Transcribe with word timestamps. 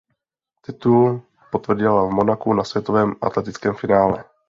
Titul 0.61 1.07
potvrdila 1.51 2.05
v 2.05 2.11
Monaku 2.11 2.53
na 2.53 2.63
světovém 2.63 3.15
atletickém 3.21 3.73
finále. 3.75 4.23